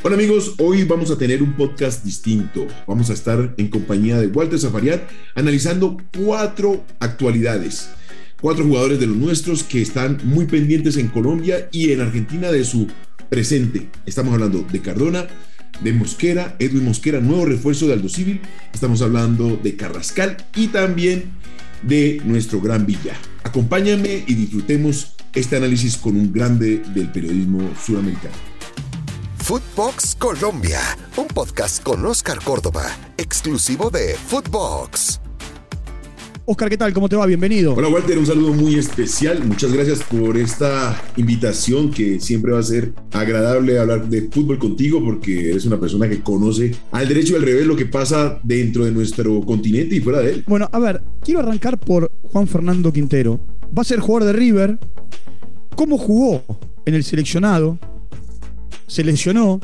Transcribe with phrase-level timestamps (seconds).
[0.00, 2.68] Hola amigos, hoy vamos a tener un podcast distinto.
[2.86, 5.02] Vamos a estar en compañía de Walter Zafariat
[5.34, 7.90] analizando cuatro actualidades.
[8.40, 12.64] Cuatro jugadores de los nuestros que están muy pendientes en Colombia y en Argentina de
[12.64, 12.86] su
[13.28, 13.88] presente.
[14.06, 15.26] Estamos hablando de Cardona,
[15.82, 18.40] de Mosquera, Edwin Mosquera, nuevo refuerzo de Aldo Civil.
[18.72, 21.24] Estamos hablando de Carrascal y también
[21.82, 23.16] de nuestro gran Villa.
[23.42, 28.57] Acompáñame y disfrutemos este análisis con un grande del periodismo sudamericano.
[29.48, 30.78] Footbox Colombia,
[31.16, 32.82] un podcast con Oscar Córdoba,
[33.16, 35.22] exclusivo de Footbox.
[36.44, 36.92] Oscar, ¿qué tal?
[36.92, 37.24] ¿Cómo te va?
[37.24, 37.72] Bienvenido.
[37.72, 39.42] Hola Walter, un saludo muy especial.
[39.46, 45.02] Muchas gracias por esta invitación que siempre va a ser agradable hablar de fútbol contigo
[45.02, 48.84] porque eres una persona que conoce al derecho y al revés lo que pasa dentro
[48.84, 50.44] de nuestro continente y fuera de él.
[50.46, 53.40] Bueno, a ver, quiero arrancar por Juan Fernando Quintero.
[53.74, 54.78] Va a ser jugador de River.
[55.74, 56.44] ¿Cómo jugó
[56.84, 57.78] en el seleccionado?
[58.88, 59.60] Se lesionó.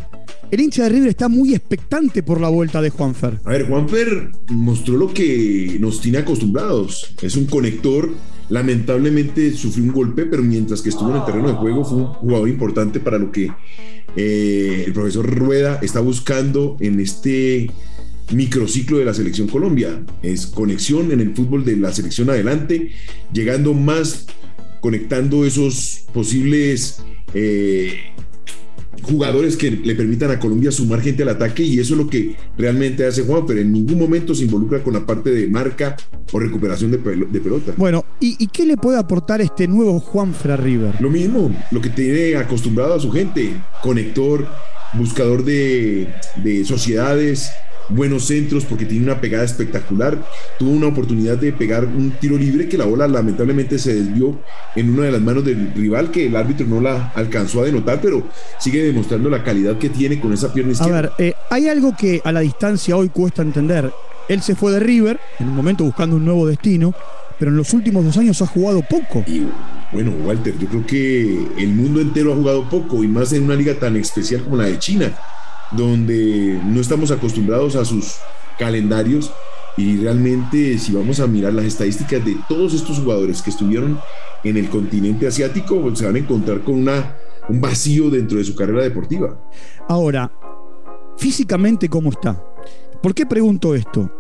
[0.51, 3.41] El hincha de River está muy expectante por la vuelta de Juanfer.
[3.45, 7.15] A ver, Juanfer mostró lo que nos tiene acostumbrados.
[7.21, 8.11] Es un conector.
[8.51, 12.07] Lamentablemente sufrió un golpe, pero mientras que estuvo en el terreno de juego fue un
[12.07, 13.51] jugador importante para lo que
[14.17, 17.71] eh, el profesor Rueda está buscando en este
[18.33, 20.05] microciclo de la selección Colombia.
[20.23, 22.93] Es conexión en el fútbol de la selección adelante,
[23.33, 24.27] llegando más,
[24.81, 28.13] conectando esos posibles eh,
[29.05, 32.37] jugadores que le permitan a Colombia sumar gente al ataque y eso es lo que
[32.57, 35.97] realmente hace Juan, pero en ningún momento se involucra con la parte de marca
[36.33, 37.75] o recuperación de, pelota.
[37.77, 41.01] Bueno, ¿y, qué le puede aportar este nuevo Juan Fra River?
[41.01, 43.53] Lo mismo, lo que tiene acostumbrado a su gente,
[43.83, 44.47] conector,
[44.95, 46.09] buscador de,
[46.43, 47.51] de sociedades,
[47.89, 50.25] buenos centros porque tiene una pegada espectacular.
[50.59, 54.39] Tuvo una oportunidad de pegar un tiro libre que la bola lamentablemente se desvió
[54.75, 58.01] en una de las manos del rival que el árbitro no la alcanzó a denotar,
[58.01, 58.27] pero
[58.59, 60.99] sigue demostrando la calidad que tiene con esa pierna izquierda.
[60.99, 63.93] A ver, eh, hay algo que a la distancia hoy cuesta entender.
[64.29, 66.95] Él se fue de River, en un momento buscando un nuevo destino,
[67.39, 69.25] pero en los últimos dos años ha jugado poco.
[69.27, 69.47] Y
[69.93, 73.55] bueno, Walter, yo creo que el mundo entero ha jugado poco y más en una
[73.55, 75.13] liga tan especial como la de China
[75.73, 78.17] donde no estamos acostumbrados a sus
[78.59, 79.33] calendarios
[79.77, 83.99] y realmente si vamos a mirar las estadísticas de todos estos jugadores que estuvieron
[84.45, 87.17] en el continente asiático, pues, se van a encontrar con una,
[87.49, 89.37] un vacío dentro de su carrera deportiva.
[89.89, 90.31] Ahora,
[91.17, 92.41] físicamente, ¿cómo está?
[93.03, 94.11] ¿Por qué pregunto esto?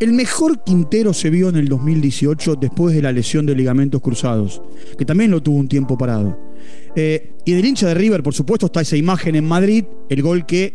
[0.00, 4.60] El mejor Quintero se vio en el 2018 después de la lesión de ligamentos cruzados,
[4.98, 6.36] que también lo tuvo un tiempo parado.
[6.96, 10.46] Eh, y del hincha de River, por supuesto, está esa imagen en Madrid, el gol
[10.46, 10.74] que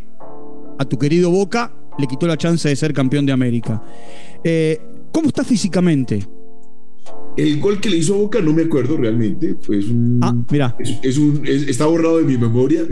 [0.77, 3.83] a tu querido Boca le quitó la chance de ser campeón de América.
[4.43, 4.79] Eh,
[5.11, 6.25] ¿Cómo está físicamente?
[7.39, 9.55] El gol que le hizo Boca no me acuerdo realmente.
[9.65, 10.75] Pues un, ah, mira.
[11.01, 12.83] Es, un, está borrado de mi memoria.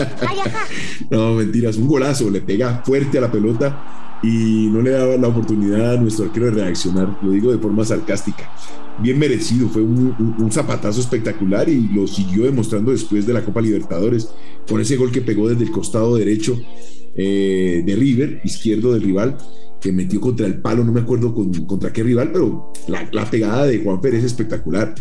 [1.10, 1.76] no, mentiras.
[1.76, 2.30] Un golazo.
[2.30, 6.46] Le pega fuerte a la pelota y no le daba la oportunidad a nuestro arquero
[6.46, 8.50] de reaccionar, lo digo de forma sarcástica.
[9.00, 14.28] Bien merecido, fue un, zapatazo espectacular y lo siguió demostrando después de la Copa Libertadores
[14.68, 16.60] con ese gol que pegó desde el costado derecho
[17.14, 19.38] eh, de River, izquierdo del rival,
[19.80, 23.66] que metió contra el palo, no me acuerdo contra qué rival, pero la, la pegada
[23.66, 24.94] de Juan Pérez es espectacular.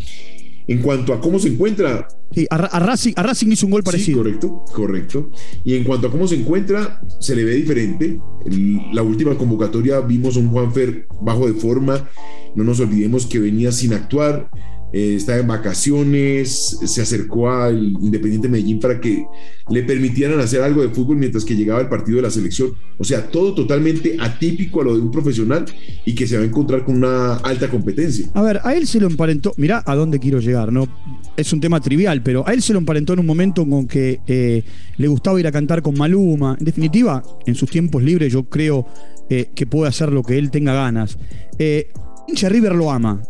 [0.70, 2.10] En cuanto a cómo se encuentra.
[2.32, 4.18] Sí, a, Racing, hizo un gol parecido.
[4.18, 5.32] correcto, correcto.
[5.64, 8.20] Y en cuanto a cómo se encuentra, se le ve diferente.
[8.46, 12.10] En la última convocatoria vimos a un Juanfer bajo de forma.
[12.54, 14.50] No nos olvidemos que venía sin actuar
[14.94, 19.26] eh, estaba en vacaciones, se acercó al Independiente Medellín para que
[19.70, 22.72] le permitieran hacer algo de fútbol mientras que llegaba el partido de la selección.
[22.98, 25.66] O sea, todo totalmente atípico a lo de un profesional
[26.06, 28.30] y que se va a encontrar con una alta competencia.
[28.34, 30.88] A ver, a él se lo emparentó, mirá a dónde quiero llegar, ¿no?
[31.36, 34.22] Es un tema trivial, pero a él se lo emparentó en un momento con que
[34.26, 34.64] eh,
[34.98, 36.56] le gustaba ir a cantar con Maluma.
[36.58, 38.88] En definitiva, en sus tiempos libres yo creo
[39.30, 41.18] eh, que puede hacer lo que él tenga ganas.
[41.60, 41.92] Eh,
[42.28, 43.22] River lo ama,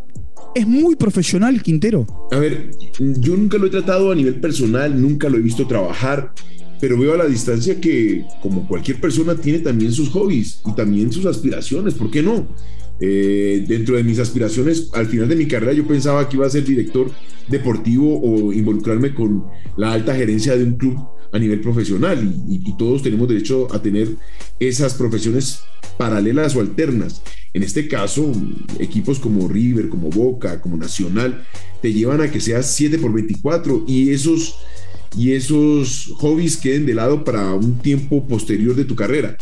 [0.56, 2.06] ¿Es muy profesional Quintero?
[2.32, 6.34] A ver, yo nunca lo he tratado a nivel personal, nunca lo he visto trabajar,
[6.80, 11.12] pero veo a la distancia que, como cualquier persona, tiene también sus hobbies y también
[11.12, 12.48] sus aspiraciones, ¿por qué no?
[13.00, 16.50] Eh, dentro de mis aspiraciones, al final de mi carrera yo pensaba que iba a
[16.50, 17.12] ser director
[17.48, 19.46] deportivo o involucrarme con
[19.78, 20.98] la alta gerencia de un club
[21.32, 24.10] a nivel profesional y, todos tenemos derecho a tener
[24.60, 25.62] esas profesiones
[25.98, 27.22] paralelas o alternas.
[27.54, 28.32] En este caso,
[28.80, 31.44] equipos como River, como Boca, como Nacional,
[31.82, 34.60] te llevan a que seas 7 por 24 y esos,
[35.18, 39.38] y esos hobbies queden de lado para un tiempo posterior de tu carrera.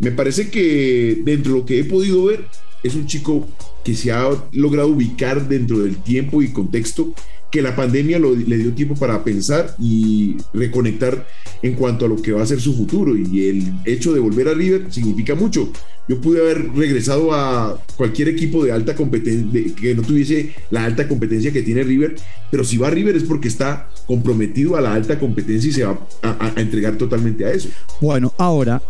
[0.00, 2.44] Me parece que dentro de lo que he podido ver,
[2.82, 3.46] es un chico
[3.84, 7.14] que se ha logrado ubicar dentro del tiempo y contexto
[7.50, 11.26] que la pandemia le dio tiempo para pensar y reconectar
[11.62, 13.16] en cuanto a lo que va a ser su futuro.
[13.16, 15.72] Y el hecho de volver a River significa mucho.
[16.08, 21.08] Yo pude haber regresado a cualquier equipo de alta competencia, que no tuviese la alta
[21.08, 22.16] competencia que tiene River,
[22.50, 25.84] pero si va a River es porque está comprometido a la alta competencia y se
[25.84, 27.68] va a, entregar totalmente a eso.
[28.00, 28.80] Bueno, ahora,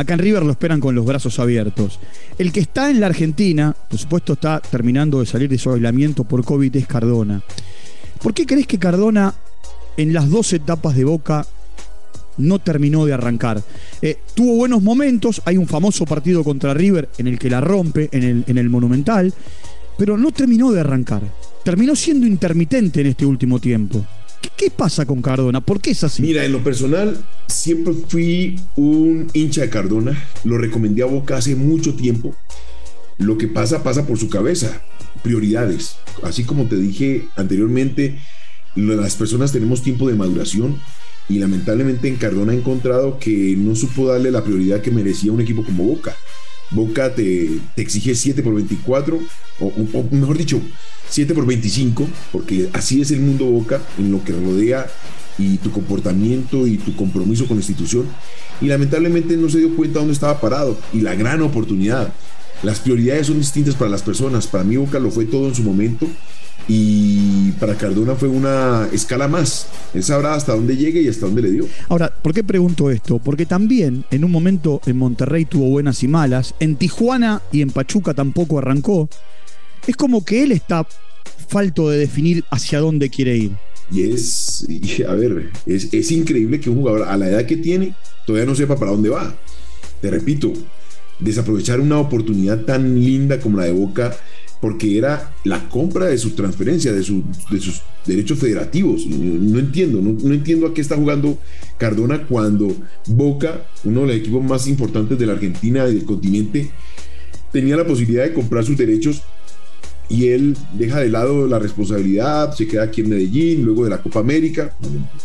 [0.00, 2.00] Acá en River lo esperan con los brazos abiertos.
[2.38, 6.24] El que está en la Argentina, por supuesto está terminando de salir de su aislamiento
[6.24, 7.42] por COVID, es Cardona.
[8.22, 9.34] ¿Por qué crees que Cardona
[9.98, 11.46] en las dos etapas de Boca
[12.38, 13.62] no terminó de arrancar?
[14.00, 18.08] Eh, tuvo buenos momentos, hay un famoso partido contra River en el que la rompe,
[18.10, 19.34] en el, en el Monumental,
[19.98, 21.20] pero no terminó de arrancar.
[21.62, 24.02] Terminó siendo intermitente en este último tiempo.
[24.56, 25.60] ¿Qué, pasa con Cardona?
[25.60, 26.22] ¿Por qué es así?
[26.22, 30.22] Mira, en lo personal, siempre fui un hincha de Cardona.
[30.44, 32.34] Lo recomendé a Boca hace mucho tiempo.
[33.18, 34.82] Lo que pasa, pasa por su cabeza.
[35.22, 35.96] Prioridades.
[36.22, 38.18] Así como te dije anteriormente,
[38.76, 40.80] las personas tenemos tiempo de maduración
[41.28, 45.40] y lamentablemente en Cardona he encontrado que no supo darle la prioridad que merecía un
[45.40, 46.16] equipo como Boca.
[46.70, 49.18] Boca te, exige 7 por 24,
[49.60, 50.60] o mejor dicho,
[51.08, 54.86] 7 por 25, porque así es el mundo Boca en lo que rodea
[55.38, 58.06] y tu comportamiento y tu compromiso con la institución.
[58.60, 62.12] Y lamentablemente no se dio cuenta dónde estaba parado y la gran oportunidad.
[62.62, 64.46] Las prioridades son distintas para las personas.
[64.46, 66.06] Para mí Boca lo fue todo en su momento
[66.72, 69.66] y para Cardona fue una escala más.
[69.92, 71.66] Él sabrá hasta dónde llegue y hasta dónde le dio.
[71.88, 73.18] Ahora, ¿por qué pregunto esto?
[73.18, 77.70] Porque también en un momento en Monterrey tuvo buenas y malas, en Tijuana y en
[77.70, 79.08] Pachuca tampoco arrancó
[79.86, 80.86] es como que él está
[81.48, 83.52] falto de definir hacia dónde quiere ir.
[83.90, 84.66] Y es,
[85.08, 87.94] a ver, es, increíble que un jugador a la edad que tiene
[88.24, 89.34] todavía no sepa para dónde va.
[90.00, 90.52] Te repito,
[91.18, 94.16] desaprovechar una oportunidad tan linda como la de Boca,
[94.60, 97.22] porque era la compra de su transferencia, de, sus
[98.06, 99.06] derechos federativos.
[99.06, 101.38] No, entiendo, no, no, entiendo a qué está jugando
[101.78, 102.74] Cardona cuando
[103.06, 106.70] Boca, uno de los equipos más importantes de la Argentina y del continente,
[107.52, 109.22] tenía la posibilidad de comprar sus derechos
[110.10, 114.02] y él deja de lado la responsabilidad, se queda aquí en Medellín, luego de la
[114.02, 114.74] Copa América.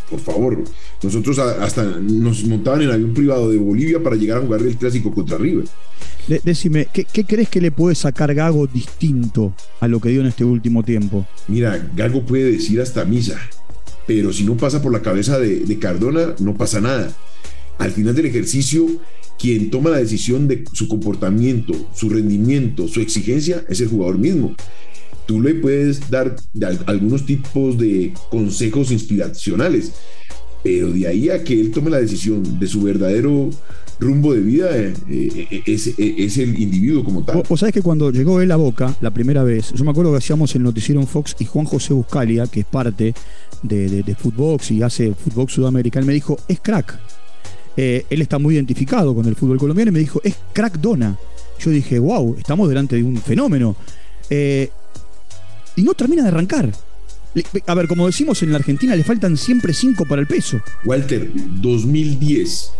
[0.10, 0.64] Por favor,
[1.02, 5.12] nosotros hasta nos montaban en avión privado de Bolivia para llegar a jugar el clásico
[5.12, 5.66] contra River.
[6.44, 10.46] decime, ¿qué, crees que le puede sacar Gago distinto a lo que dio en este
[10.46, 11.26] último tiempo?
[11.48, 13.40] Mira, Gago puede decir hasta misa,
[14.06, 17.12] pero si no pasa por la cabeza de Cardona, no pasa nada.
[17.80, 18.88] Al final del ejercicio,
[19.40, 24.56] quien toma la decisión de su comportamiento, su rendimiento, su exigencia, es el jugador mismo.
[25.26, 26.36] Tú le puedes dar
[26.86, 29.94] algunos tipos de consejos inspiracionales,
[30.64, 33.50] pero de ahí a que él tome la decisión de su verdadero
[34.00, 37.44] rumbo de vida eh, eh, es, el individuo como tal.
[37.48, 40.18] Vos, sabés que cuando llegó él a Boca la primera vez, yo me acuerdo que
[40.18, 43.14] hacíamos el noticiero en Fox y Juan José Buscalia, que es parte
[43.64, 47.00] de, de, Footbox y hace Footbox Sudamericano, me dijo, es crack.
[47.78, 51.18] Eh, él está muy identificado con el fútbol colombiano y me dijo, es crack Dona.
[51.60, 53.76] Yo dije, wow, estamos delante de un fenómeno.
[54.30, 54.70] Eh,
[55.76, 56.72] y no termina de arrancar.
[57.68, 60.58] A ver, como decimos en la Argentina, le faltan siempre cinco para el peso.
[60.86, 62.72] Walter, 2010.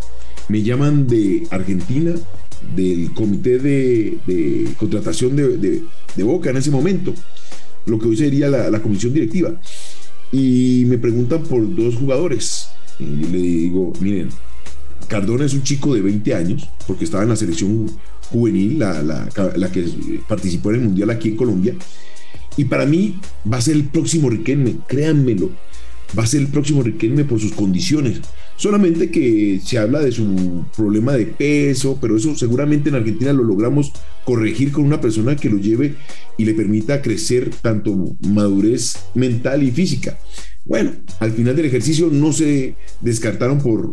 [0.48, 2.14] Me llaman de Argentina,
[2.74, 5.82] del comité de, contratación de,
[6.22, 7.12] Boca en ese momento,
[7.84, 9.54] lo que hoy sería la, la comisión directiva.
[10.32, 12.68] Y me preguntan por dos jugadores.
[12.98, 14.30] Y le digo, miren,
[15.08, 17.90] Cardona es un chico de 20 años, porque estaba en la selección
[18.30, 19.28] juvenil, la,
[19.72, 19.84] que
[20.28, 21.74] participó en el Mundial aquí en Colombia.
[22.56, 23.18] Y para mí
[23.50, 25.50] va a ser el próximo Riquelme, créanmelo.
[26.18, 28.20] Va a ser el próximo Riquelme por sus condiciones.
[28.56, 33.44] Solamente que se habla de su problema de peso, pero eso seguramente en Argentina lo
[33.44, 33.92] logramos
[34.24, 35.94] corregir con una persona que lo lleve
[36.38, 40.18] y le permita crecer tanto madurez mental y física.
[40.64, 43.92] Bueno, al final del ejercicio no se descartaron por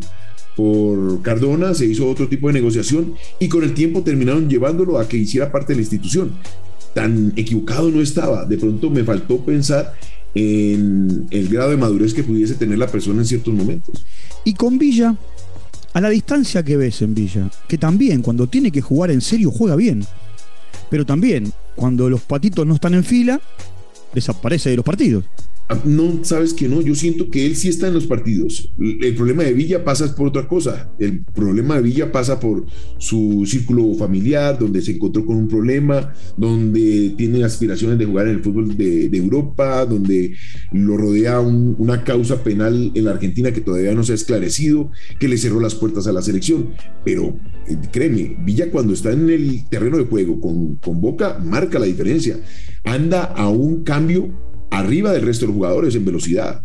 [0.56, 5.08] por Cardona, se hizo otro tipo de negociación y con el tiempo terminaron llevándolo a
[5.08, 6.34] que hiciera parte de la institución.
[6.94, 9.94] Tan equivocado no estaba, de pronto me faltó pensar
[10.36, 14.06] en el grado de madurez que pudiese tener la persona en ciertos momentos.
[14.44, 15.16] Y con Villa,
[15.94, 19.52] a la distancia que ves en Villa, que también cuando tiene que jugar en serio
[19.52, 20.06] juega bien,
[20.90, 23.42] pero también cuando los patitos no están en fila,
[24.14, 25.26] desaparece de los partidos.
[25.70, 28.70] Ah, no, sabes que no, yo siento que él sí está en los partidos.
[28.78, 30.92] El problema de Villa pasa por otra cosa.
[31.00, 32.66] El problema de Villa pasa por
[32.98, 38.36] su círculo familiar, donde se encontró con un problema, donde tiene aspiraciones de jugar en
[38.36, 40.36] el fútbol de, Europa, donde
[40.74, 45.30] lo rodea una causa penal en la Argentina que todavía no se ha esclarecido, que
[45.30, 46.74] le cerró las puertas a la selección.
[47.06, 51.80] Pero eh, créeme, Villa cuando está en el terreno de juego con, con Boca marca
[51.80, 52.38] la diferencia.
[52.84, 56.64] Anda a un cambio arriba del resto de los jugadores en velocidad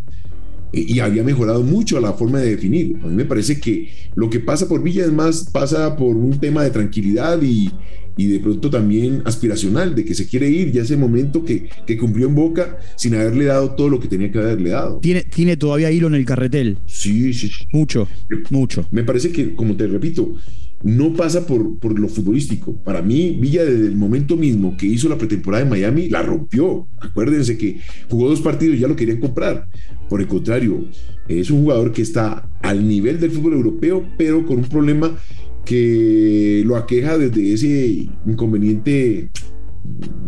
[0.72, 2.96] y había mejorado mucho la forma de definir.
[3.02, 6.38] A mí me parece que lo que pasa por Villa es más, pasa por un
[6.38, 7.70] tema de tranquilidad y,
[8.16, 11.96] y de pronto también aspiracional, de que se quiere ir ya ese momento que, que,
[11.96, 14.98] cumplió en Boca sin haberle dado todo lo que tenía que haberle dado.
[15.00, 16.78] Tiene, tiene todavía hilo en el carretel.
[16.86, 17.50] Sí, sí.
[17.72, 18.08] Mucho,
[18.50, 18.86] mucho.
[18.90, 20.34] Me parece que, como te repito,
[20.82, 22.76] no pasa por, por lo futbolístico.
[22.76, 26.87] Para mí, Villa desde el momento mismo que hizo la pretemporada en Miami, la rompió.
[27.00, 29.68] Acuérdense que jugó dos partidos y ya lo querían comprar.
[30.08, 30.85] Por el contrario,
[31.26, 35.16] es un jugador que está al nivel del fútbol europeo, pero con un problema
[35.64, 39.30] que lo aqueja desde ese inconveniente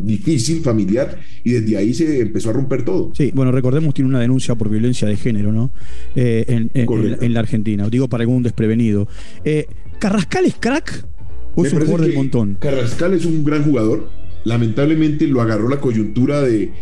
[0.03, 3.13] difícil, familiar, y desde ahí se empezó a romper todo.
[3.15, 5.73] Sí, bueno, recordemos, tiene una denuncia por violencia de género, ¿no?
[6.15, 6.89] Eh, en, en,
[7.21, 9.09] en, la Argentina, digo para algún desprevenido.
[9.45, 9.67] Eh,
[10.01, 11.07] ¿Carrascal es crack
[11.55, 12.57] o es un jugador del montón?
[12.59, 14.09] Carrascal es un gran jugador.
[14.45, 16.73] Lamentablemente lo agarró la coyuntura de,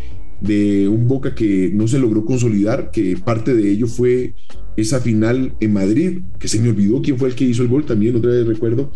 [0.40, 4.34] de un Boca que no se logró consolidar, que parte de ello fue
[4.76, 7.84] esa final en Madrid, que se me olvidó quién fue el que hizo el gol
[7.84, 8.92] también, otra vez recuerdo.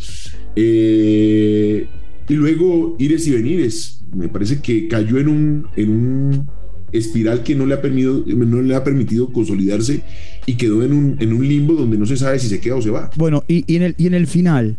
[0.55, 1.89] Eh,
[2.29, 4.05] y luego ires y venires.
[4.15, 6.49] Me parece que cayó en un, en un
[6.93, 10.05] espiral que no le, ha permitido, no le ha permitido consolidarse
[10.47, 12.83] y quedó en un, en un limbo donde no se sabe si se queda o
[12.83, 13.11] se va.
[13.17, 14.79] Bueno, y, y en, el, y en el final,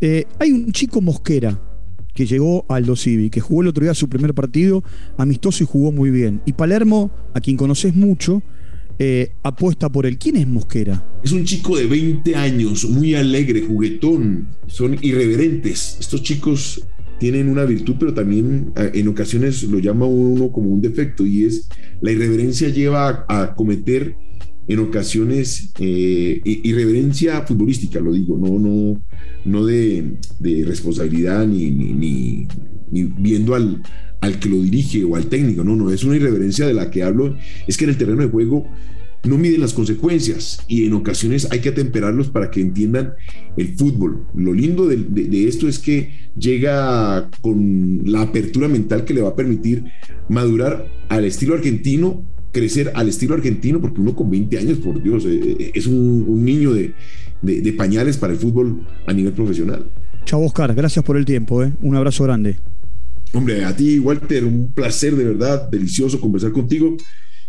[0.00, 1.60] eh, hay un chico Mosquera
[2.14, 4.84] que llegó al Dosivi, que jugó el otro día su primer partido
[5.16, 6.42] amistoso y jugó muy bien.
[6.46, 8.42] Y Palermo, a quien conoces mucho,
[8.98, 10.18] eh, apuesta por él.
[10.18, 11.04] ¿Quién es Mosquera?
[11.24, 15.96] Es un chico de 20 años, muy alegre, juguetón, son irreverentes.
[15.98, 16.86] Estos chicos
[17.18, 21.68] tienen una virtud, pero también en ocasiones lo llama uno como un defecto y es
[22.00, 24.16] la irreverencia lleva a, cometer
[24.66, 29.02] en ocasiones eh, irreverencia futbolística, lo digo, no, no,
[29.44, 30.16] no de,
[30.64, 32.46] responsabilidad ni, ni,
[32.90, 33.82] viendo al,
[34.20, 37.02] al que lo dirige o al técnico, no, no, es una irreverencia de la que
[37.02, 38.66] hablo, es que en el terreno de juego
[39.24, 43.14] no miden las consecuencias y en ocasiones hay que atemperarlos para que entiendan
[43.56, 44.26] el fútbol.
[44.34, 49.36] Lo lindo de, esto es que llega con la apertura mental que le va a
[49.36, 49.84] permitir
[50.28, 52.22] madurar al estilo argentino,
[52.54, 56.42] crecer al estilo argentino, porque uno con 20 años, por Dios, eh, es un, un
[56.42, 56.94] niño de,
[57.42, 59.90] de, pañales para el fútbol a nivel profesional.
[60.24, 61.72] Chao Oscar, gracias por el tiempo, ¿eh?
[61.82, 62.58] un abrazo grande.
[63.34, 66.96] Hombre, a ti, Walter, un placer de verdad, delicioso conversar contigo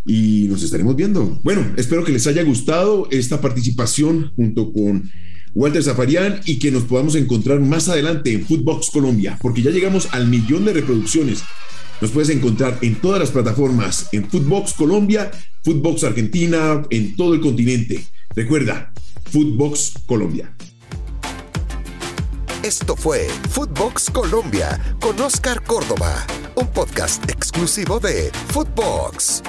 [0.03, 1.39] y nos estaremos viendo.
[1.43, 5.09] Bueno, espero que les haya gustado esta participación junto con
[5.55, 10.09] Walter Zafarian y que nos podamos encontrar más adelante en Footbox Colombia, porque ya llegamos
[10.11, 11.43] al millón de reproducciones.
[12.01, 15.31] Nos puedes encontrar en todas las plataformas, en Footbox Colombia,
[15.63, 18.05] Footbox Argentina, en todo el continente.
[18.35, 18.91] Recuerda,
[19.31, 20.53] Footbox Colombia.
[22.61, 29.41] Esto fue Footbox Colombia con Oscar Córdoba, un podcast exclusivo de Footbox.